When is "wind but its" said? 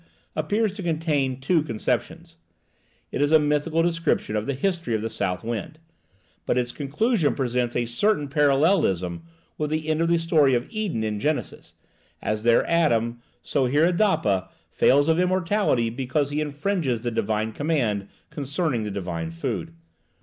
5.43-6.71